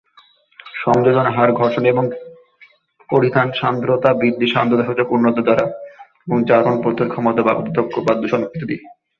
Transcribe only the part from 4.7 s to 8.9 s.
সূচক উন্নত, জারা এবং জারণ প্রতিরোধ ক্ষমতা, বার্ধক্য বা দূষণ ইত্যাদি।